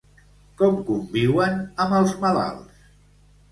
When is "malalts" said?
2.25-2.91